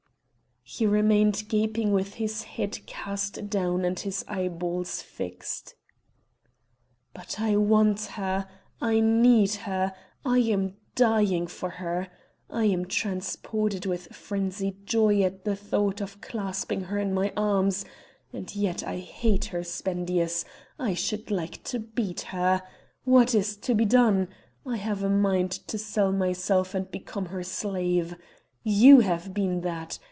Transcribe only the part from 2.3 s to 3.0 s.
head